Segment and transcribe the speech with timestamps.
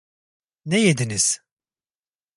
[0.65, 1.41] Ne yediniz?